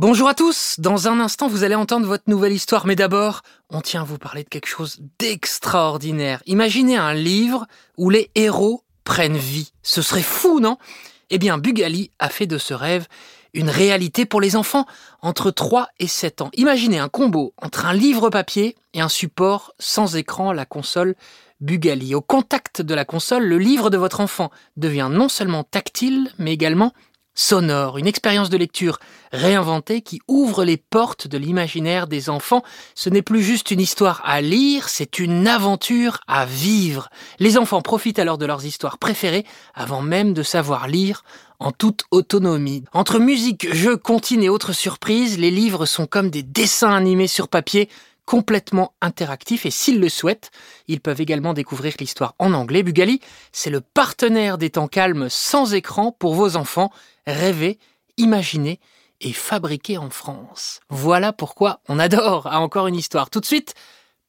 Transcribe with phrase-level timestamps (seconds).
[0.00, 3.82] Bonjour à tous, dans un instant vous allez entendre votre nouvelle histoire, mais d'abord on
[3.82, 6.42] tient à vous parler de quelque chose d'extraordinaire.
[6.46, 7.66] Imaginez un livre
[7.98, 9.74] où les héros prennent vie.
[9.82, 10.78] Ce serait fou, non?
[11.28, 13.08] Eh bien Bugali a fait de ce rêve
[13.52, 14.86] une réalité pour les enfants
[15.20, 16.50] entre 3 et 7 ans.
[16.54, 21.14] Imaginez un combo entre un livre papier et un support sans écran, la console
[21.60, 22.14] Bugali.
[22.14, 26.54] Au contact de la console, le livre de votre enfant devient non seulement tactile, mais
[26.54, 26.94] également
[27.40, 28.98] sonore, une expérience de lecture
[29.32, 32.62] réinventée qui ouvre les portes de l'imaginaire des enfants.
[32.94, 37.08] Ce n'est plus juste une histoire à lire, c'est une aventure à vivre.
[37.38, 41.24] Les enfants profitent alors de leurs histoires préférées avant même de savoir lire
[41.58, 42.84] en toute autonomie.
[42.92, 47.48] Entre musique, jeux, comptines et autres surprises, les livres sont comme des dessins animés sur
[47.48, 47.88] papier
[48.30, 50.52] complètement interactifs et s'ils le souhaitent,
[50.86, 52.84] ils peuvent également découvrir l'histoire en anglais.
[52.84, 56.92] Bugali, c'est le partenaire des temps calmes sans écran pour vos enfants.
[57.26, 57.80] Rêver,
[58.18, 58.78] imaginer
[59.20, 60.78] et fabriquer en France.
[60.90, 63.30] Voilà pourquoi on adore à encore une histoire.
[63.30, 63.74] Tout de suite,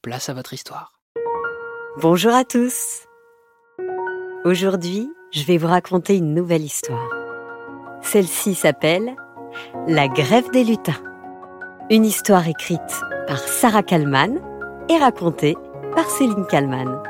[0.01, 0.93] place à votre histoire.
[2.01, 3.05] Bonjour à tous.
[4.45, 7.07] Aujourd'hui, je vais vous raconter une nouvelle histoire.
[8.01, 9.15] Celle-ci s'appelle
[9.87, 11.03] La grève des lutins.
[11.93, 12.79] Une histoire écrite
[13.27, 14.39] par Sarah Kalman
[14.87, 15.57] et racontée
[15.93, 17.03] par Céline Kalman.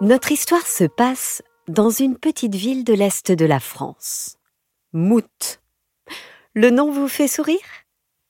[0.00, 4.36] Notre histoire se passe dans une petite ville de l'Est de la France.
[4.92, 5.60] Mout.
[6.54, 7.83] Le nom vous fait sourire?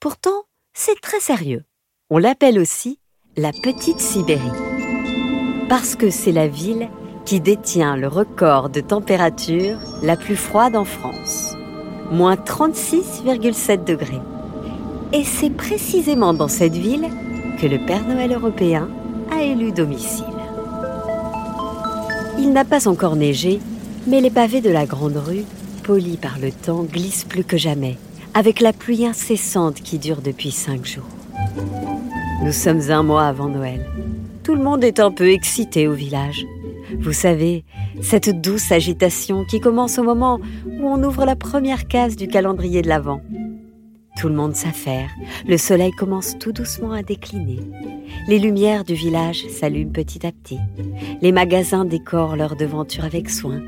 [0.05, 0.42] Pourtant,
[0.74, 1.64] c'est très sérieux.
[2.10, 2.98] On l'appelle aussi
[3.38, 4.42] la Petite Sibérie.
[5.70, 6.91] Parce que c'est la ville
[7.24, 11.55] qui détient le record de température la plus froide en France.
[12.10, 14.20] Moins 36,7 degrés.
[15.14, 17.08] Et c'est précisément dans cette ville
[17.58, 18.91] que le Père Noël européen
[19.32, 20.27] a élu domicile.
[22.38, 23.59] Il n'a pas encore neigé,
[24.06, 25.47] mais les pavés de la grande rue,
[25.82, 27.97] polis par le temps, glissent plus que jamais,
[28.34, 31.09] avec la pluie incessante qui dure depuis cinq jours.
[32.43, 33.87] Nous sommes un mois avant Noël.
[34.43, 36.44] Tout le monde est un peu excité au village.
[36.99, 37.65] Vous savez,
[38.03, 42.83] cette douce agitation qui commence au moment où on ouvre la première case du calendrier
[42.83, 43.21] de l'Avent.
[44.19, 45.10] Tout le monde s'affaire.
[45.47, 47.60] Le soleil commence tout doucement à décliner.
[48.28, 50.60] Les lumières du village s'allument petit à petit.
[51.20, 53.62] Les magasins décorent leur devanture avec soin.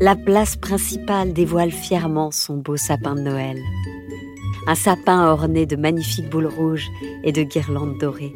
[0.00, 3.58] La place principale dévoile fièrement son beau sapin de Noël.
[4.66, 6.88] Un sapin orné de magnifiques boules rouges
[7.24, 8.34] et de guirlandes dorées.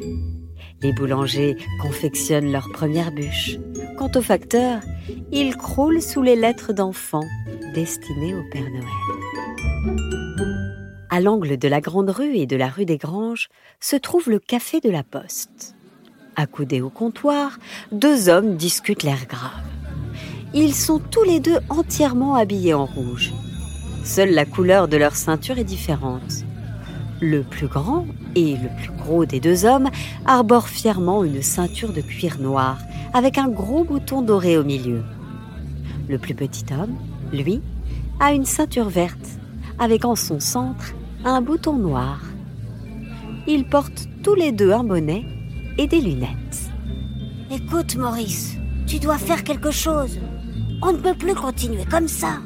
[0.81, 3.57] Les boulangers confectionnent leurs premières bûches.
[3.97, 4.81] Quant au facteur,
[5.31, 7.27] il croule sous les lettres d'enfants
[7.73, 10.24] destinées au Père Noël.
[11.15, 13.47] À l'angle de la Grande Rue et de la rue des Granges
[13.79, 15.73] se trouve le Café de la Poste.
[16.35, 17.57] Accoudés au comptoir,
[17.93, 19.63] deux hommes discutent l'air grave.
[20.53, 23.31] Ils sont tous les deux entièrement habillés en rouge.
[24.03, 26.43] Seule la couleur de leur ceinture est différente.
[27.21, 28.05] Le plus grand
[28.35, 29.89] et le plus gros des deux hommes
[30.25, 32.77] arbore fièrement une ceinture de cuir noir
[33.13, 35.01] avec un gros bouton doré au milieu.
[36.09, 36.97] Le plus petit homme,
[37.31, 37.61] lui,
[38.19, 39.39] a une ceinture verte
[39.79, 40.93] avec en son centre
[41.27, 42.19] un bouton noir.
[43.47, 45.25] Ils portent tous les deux un bonnet
[45.79, 46.69] et des lunettes.
[47.51, 50.19] Écoute, Maurice, tu dois faire quelque chose.
[50.83, 52.37] On ne peut plus continuer comme ça.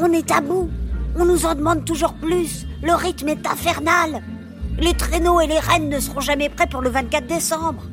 [0.00, 0.70] On est à bout.
[1.18, 2.66] On nous en demande toujours plus.
[2.82, 4.22] Le rythme est infernal.
[4.78, 7.84] Les traîneaux et les rennes ne seront jamais prêts pour le 24 décembre.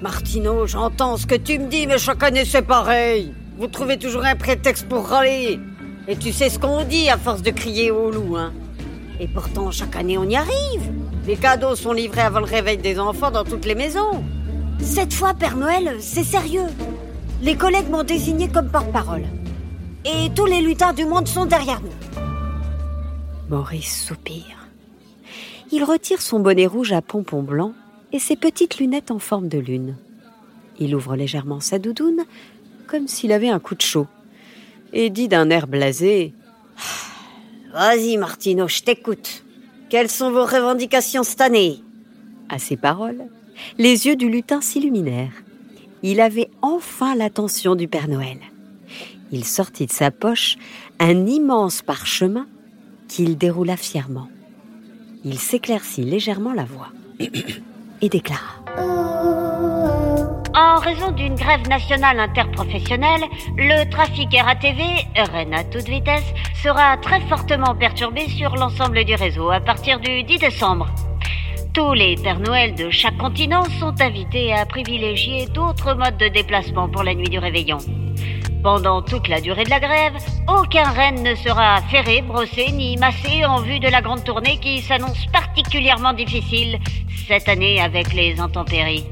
[0.00, 3.34] Martino, j'entends ce que tu me dis, mais chaque année c'est pareil.
[3.58, 5.60] Vous trouvez toujours un prétexte pour râler.
[6.08, 8.52] Et tu sais ce qu'on dit à force de crier au loup, hein.
[9.20, 10.92] Et pourtant, chaque année, on y arrive.
[11.26, 14.24] Les cadeaux sont livrés avant le réveil des enfants dans toutes les maisons.
[14.80, 16.66] Cette fois, Père Noël, c'est sérieux.
[17.42, 19.24] Les collègues m'ont désigné comme porte-parole.
[20.04, 22.20] Et tous les lutins du monde sont derrière nous.
[23.48, 24.68] Maurice soupire.
[25.70, 27.74] Il retire son bonnet rouge à pompons blancs
[28.12, 29.96] et ses petites lunettes en forme de lune.
[30.78, 32.24] Il ouvre légèrement sa doudoune,
[32.86, 34.06] comme s'il avait un coup de chaud
[34.94, 36.32] et dit d'un air blasé
[37.74, 39.42] Vas-y, Martino, je t'écoute.
[39.90, 41.82] Quelles sont vos revendications cette année?
[42.48, 43.24] À ces paroles,
[43.78, 45.42] les yeux du lutin s'illuminèrent.
[46.04, 48.38] Il avait enfin l'attention du Père Noël.
[49.32, 50.56] Il sortit de sa poche
[51.00, 52.46] un immense parchemin
[53.08, 54.28] qu'il déroula fièrement.
[55.24, 56.90] Il s'éclaircit légèrement la voix
[58.00, 59.03] et déclara
[60.56, 63.24] En raison d'une grève nationale interprofessionnelle,
[63.56, 64.84] le trafic RATV,
[65.16, 70.22] Rennes à toute vitesse, sera très fortement perturbé sur l'ensemble du réseau à partir du
[70.22, 70.86] 10 décembre.
[71.72, 76.88] Tous les Pères Noël de chaque continent sont invités à privilégier d'autres modes de déplacement
[76.88, 77.78] pour la nuit du réveillon.
[78.62, 80.14] Pendant toute la durée de la grève,
[80.46, 84.80] aucun reine ne sera ferré, brossé ni massé en vue de la grande tournée qui
[84.82, 86.78] s'annonce particulièrement difficile
[87.26, 89.04] cette année avec les intempéries.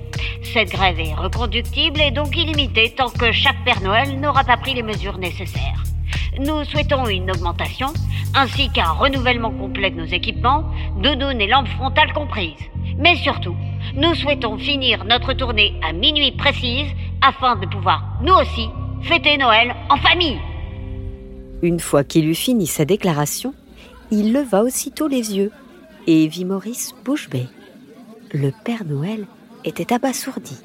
[0.42, 4.74] Cette grève est reconductible et donc illimitée tant que chaque Père Noël n'aura pas pris
[4.74, 5.82] les mesures nécessaires.
[6.38, 7.88] Nous souhaitons une augmentation
[8.34, 10.64] ainsi qu'un renouvellement complet de nos équipements,
[11.02, 12.54] doudounes et lampes frontales comprises.
[12.98, 13.56] Mais surtout,
[13.94, 16.90] nous souhaitons finir notre tournée à minuit précise
[17.20, 18.68] afin de pouvoir, nous aussi,
[19.02, 20.38] fêter Noël en famille.
[21.62, 23.54] Une fois qu'il eut fini sa déclaration,
[24.10, 25.52] il leva aussitôt les yeux
[26.06, 27.46] et vit Maurice bouche bée.
[28.32, 29.26] Le Père Noël
[29.64, 30.56] était abasourdi.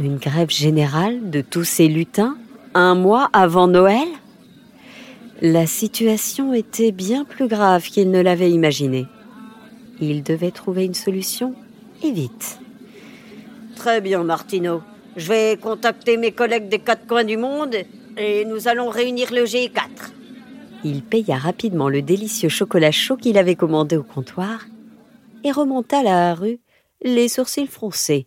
[0.00, 2.36] Une grève générale de tous ces lutins
[2.74, 4.08] un mois avant Noël?
[5.40, 9.06] La situation était bien plus grave qu'il ne l'avait imaginé.
[10.00, 11.54] Il devait trouver une solution
[12.02, 12.58] et vite.
[13.76, 14.82] Très bien, Martino.
[15.16, 17.76] Je vais contacter mes collègues des quatre coins du monde
[18.16, 20.12] et nous allons réunir le G4.
[20.84, 24.66] Il paya rapidement le délicieux chocolat chaud qu'il avait commandé au comptoir
[25.44, 26.58] et remonta la rue,
[27.04, 28.26] les sourcils froncés.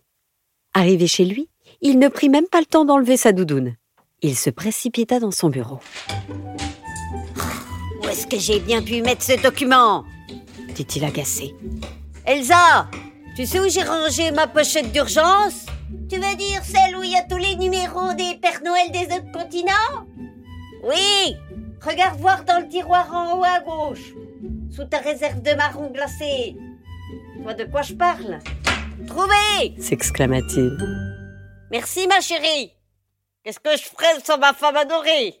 [0.72, 1.48] Arrivé chez lui,
[1.80, 3.76] il ne prit même pas le temps d'enlever sa doudoune.
[4.22, 5.80] Il se précipita dans son bureau.
[8.02, 10.04] Où est-ce que j'ai bien pu mettre ce document?
[10.74, 11.56] dit-il agacé.
[12.24, 12.88] Elsa,
[13.34, 15.66] tu sais où j'ai rangé ma pochette d'urgence?
[16.08, 19.12] Tu veux dire celle où il y a tous les numéros des Pères Noël des
[19.12, 20.06] autres continents?
[20.84, 21.36] Oui
[21.84, 24.14] Regarde voir dans le tiroir en haut à gauche,
[24.70, 26.56] sous ta réserve de marron glacé.
[27.48, 28.40] Vois de quoi je parle
[29.06, 30.76] Trouvé s'exclama-t-il.
[31.70, 32.74] Merci ma chérie.
[33.42, 35.34] Qu'est-ce que je ferais sans ma femme adorée?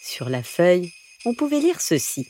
[0.00, 0.92] Sur la feuille,
[1.26, 2.28] on pouvait lire ceci.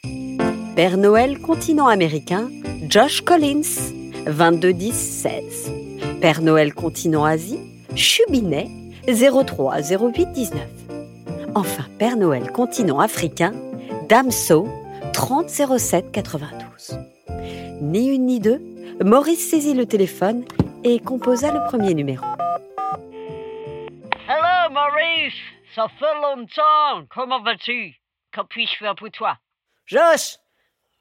[0.75, 2.49] Père Noël continent américain,
[2.89, 3.93] Josh Collins,
[4.25, 5.71] 221016.
[6.23, 7.61] Père Noël continent Asie,
[7.95, 8.71] Chubinet,
[9.07, 10.63] 030819.
[11.55, 13.53] Enfin, Père Noël continent africain,
[14.09, 14.67] Damso,
[15.13, 17.18] 300792.
[17.81, 18.61] Ni une ni deux,
[19.05, 20.45] Maurice saisit le téléphone
[20.85, 22.25] et composa le premier numéro.
[24.29, 25.35] Hello Maurice,
[25.75, 27.07] ça fait longtemps.
[27.15, 27.95] Comment vas-tu?
[28.33, 29.37] Que puis-je faire pour toi?
[29.87, 30.37] Josh,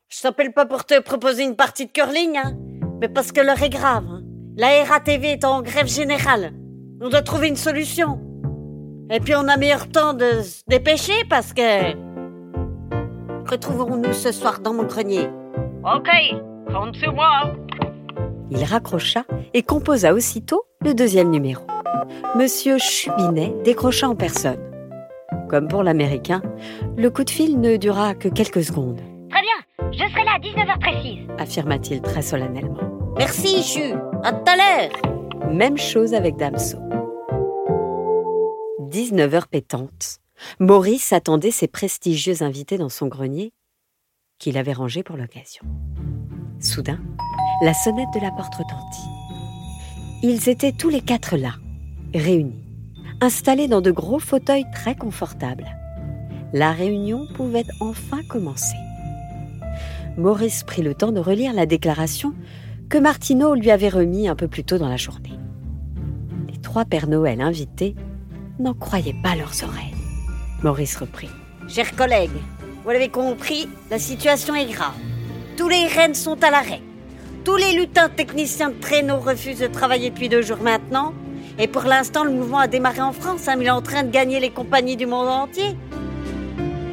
[0.09, 2.55] je t'appelle pas pour te proposer une partie de curling, hein,
[3.01, 4.05] mais parce que l'heure est grave.
[4.07, 4.21] hein.
[4.55, 6.53] La RATV est en grève générale.
[7.01, 8.19] On doit trouver une solution.
[9.11, 11.95] Et puis on a meilleur temps de se dépêcher parce que...
[13.49, 15.29] Retrouvons-nous ce soir dans mon grenier.
[15.85, 16.09] Ok,
[16.77, 17.55] compte sur moi.
[18.51, 21.65] Il raccrocha et composa aussitôt le deuxième numéro.
[22.35, 24.59] Monsieur Chubinet décrocha en personne.
[25.49, 26.41] Comme pour l'Américain,
[26.95, 30.39] le coup de fil ne dura que quelques secondes, Très bien, je serai là à
[30.39, 31.27] 19h précise.
[31.37, 32.77] affirma-t-il très solennellement.
[33.17, 33.93] Merci, Chu.
[34.23, 35.51] À tout à l'heure.
[35.51, 36.77] Même chose avec Damso.
[38.79, 40.19] 19 heures pétantes.
[40.59, 43.53] Maurice attendait ses prestigieux invités dans son grenier,
[44.37, 45.63] qu'il avait rangé pour l'occasion.
[46.59, 46.99] Soudain,
[47.61, 49.09] la sonnette de la porte retentit.
[50.23, 51.53] Ils étaient tous les quatre là,
[52.13, 52.63] réunis,
[53.21, 55.67] installés dans de gros fauteuils très confortables.
[56.53, 58.75] La réunion pouvait enfin commencer.
[60.17, 62.33] Maurice prit le temps de relire la déclaration
[62.89, 65.37] que Martineau lui avait remis un peu plus tôt dans la journée.
[66.49, 67.95] Les trois Pères Noël invités
[68.59, 69.93] n'en croyaient pas leurs oreilles.
[70.63, 71.29] Maurice reprit.
[71.67, 72.31] Chers collègues,
[72.83, 74.95] vous l'avez compris, la situation est grave.
[75.57, 76.81] Tous les rennes sont à l'arrêt.
[77.43, 81.13] Tous les lutins techniciens de traîneau refusent de travailler depuis deux jours maintenant.
[81.57, 84.03] Et pour l'instant, le mouvement a démarré en France, hein, mais il est en train
[84.03, 85.75] de gagner les compagnies du monde entier.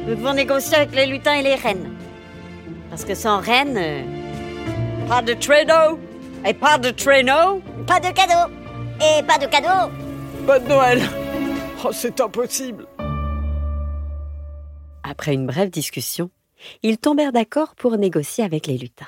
[0.07, 1.93] Nous devons négocier avec les lutins et les rennes.
[2.89, 4.01] Parce que sans rennes, euh,
[5.07, 5.99] pas de traîneau
[6.43, 7.61] et pas de traîneau.
[7.85, 8.51] Pas de cadeau.
[8.99, 9.91] Et pas de cadeau.
[10.47, 11.01] Pas de Noël
[11.83, 12.87] Oh, c'est impossible
[15.03, 16.31] Après une brève discussion,
[16.83, 19.07] ils tombèrent d'accord pour négocier avec les lutins.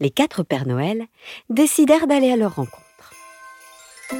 [0.00, 1.06] Les quatre Pères Noël
[1.48, 3.12] décidèrent d'aller à leur rencontre.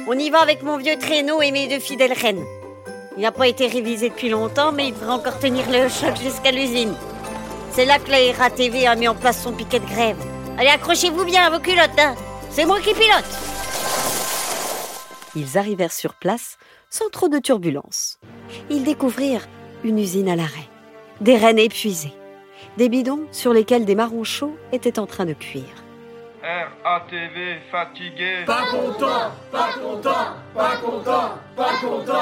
[0.07, 2.45] On y va avec mon vieux traîneau et mes deux fidèles rennes.
[3.17, 6.51] Il n'a pas été révisé depuis longtemps, mais il devrait encore tenir le choc jusqu'à
[6.51, 6.95] l'usine.
[7.71, 10.17] C'est là que la RATV a mis en place son piquet de grève.
[10.57, 12.15] Allez, accrochez-vous bien à vos culottes, hein.
[12.49, 13.25] C'est moi qui pilote.
[15.35, 16.57] Ils arrivèrent sur place
[16.89, 18.19] sans trop de turbulences.
[18.69, 19.47] Ils découvrirent
[19.83, 20.69] une usine à l'arrêt,
[21.19, 22.13] des rennes épuisées,
[22.77, 25.63] des bidons sur lesquels des marrons chauds étaient en train de cuire.
[26.83, 28.43] RATV fatigué.
[28.45, 30.09] Pas content, pas content,
[30.53, 32.15] pas content, pas content.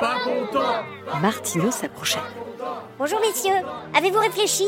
[0.00, 0.84] Pas content.
[1.20, 2.18] Martineau s'approchait.
[2.98, 3.54] Bonjour messieurs,
[3.94, 4.66] avez-vous réfléchi?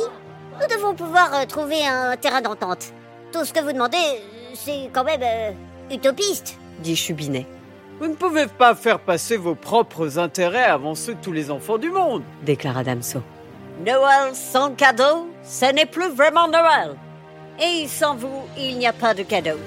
[0.61, 2.93] Nous devons pouvoir euh, trouver un terrain d'entente.
[3.33, 4.23] Tout ce que vous demandez,
[4.55, 5.53] c'est quand même euh,
[5.95, 6.59] utopiste.
[6.81, 7.47] Dit Chubinet.
[8.01, 11.79] Vous ne pouvez pas faire passer vos propres intérêts avant ceux de tous les enfants
[11.79, 12.23] du monde.
[12.43, 13.23] déclara Damso.
[13.85, 16.97] Noël sans cadeau, ce n'est plus vraiment Noël.
[17.61, 19.59] Et sans vous, il n'y a pas de cadeau.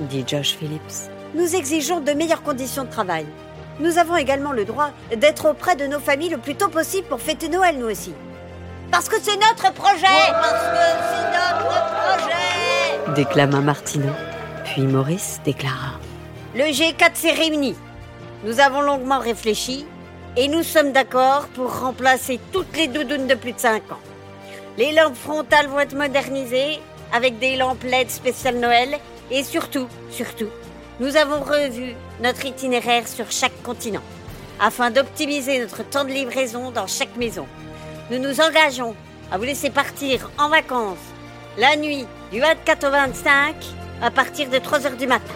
[0.00, 1.10] dit Josh Phillips.
[1.34, 3.26] Nous exigeons de meilleures conditions de travail.
[3.78, 7.20] Nous avons également le droit d'être auprès de nos familles le plus tôt possible pour
[7.20, 8.14] fêter Noël, nous aussi.
[8.90, 10.78] Parce que c'est notre projet Parce que
[11.10, 14.12] c'est notre projet déclama Martineau.
[14.64, 16.00] Puis Maurice déclara.
[16.56, 17.74] Le G4 s'est réuni.
[18.42, 19.84] Nous avons longuement réfléchi
[20.38, 24.00] et nous sommes d'accord pour remplacer toutes les doudounes de plus de 5 ans.
[24.78, 26.78] Les lampes frontales vont être modernisées
[27.12, 28.96] avec des lampes LED spéciales Noël
[29.30, 30.48] et surtout, surtout,
[30.98, 34.00] nous avons revu notre itinéraire sur chaque continent
[34.58, 37.46] afin d'optimiser notre temps de livraison dans chaque maison.
[38.10, 38.94] Nous nous engageons
[39.30, 40.96] à vous laisser partir en vacances
[41.58, 43.54] la nuit du 24 au 25
[44.00, 45.34] à partir de 3 heures du matin.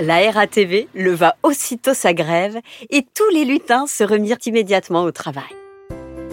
[0.00, 2.58] La RATV leva aussitôt sa grève
[2.90, 5.44] et tous les lutins se remirent immédiatement au travail.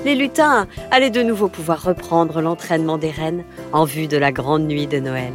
[0.03, 4.63] Les lutins allaient de nouveau pouvoir reprendre l'entraînement des rennes en vue de la grande
[4.63, 5.32] nuit de Noël.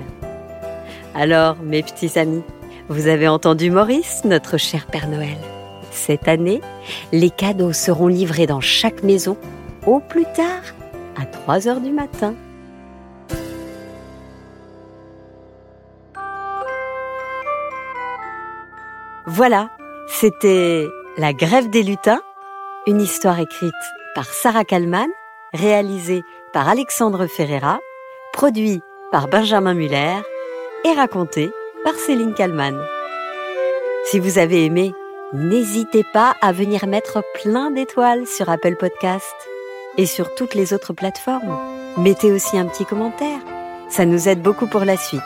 [1.15, 2.43] Alors, mes petits amis,
[2.89, 5.39] vous avez entendu Maurice, notre cher Père Noël.
[5.93, 6.61] Cette année,
[7.13, 9.37] les cadeaux seront livrés dans chaque maison
[9.87, 10.75] au plus tard
[11.17, 12.35] à 3 heures du matin.
[19.29, 19.71] Voilà,
[20.07, 22.21] c'était La grève des lutins,
[22.87, 23.73] une histoire écrite
[24.15, 25.09] par Sarah Kalman,
[25.53, 27.81] réalisée par Alexandre Ferreira,
[28.33, 30.15] produit par Benjamin Muller
[30.85, 31.51] et racontée
[31.83, 32.81] par Céline Kalman.
[34.05, 34.95] Si vous avez aimé,
[35.33, 39.35] n'hésitez pas à venir mettre plein d'étoiles sur Apple Podcast
[39.99, 41.59] et sur toutes les autres plateformes.
[41.97, 43.41] Mettez aussi un petit commentaire,
[43.89, 45.23] ça nous aide beaucoup pour la suite.